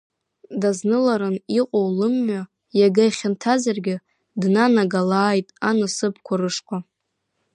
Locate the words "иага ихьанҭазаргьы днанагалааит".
2.79-5.47